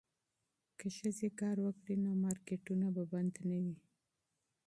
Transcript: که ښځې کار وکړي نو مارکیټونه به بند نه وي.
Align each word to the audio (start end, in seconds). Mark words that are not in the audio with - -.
که 0.77 0.87
ښځې 0.97 1.29
کار 1.39 1.55
وکړي 1.65 1.95
نو 2.03 2.11
مارکیټونه 2.23 2.87
به 2.95 3.03
بند 3.11 3.33
نه 3.49 3.57
وي. 3.63 3.77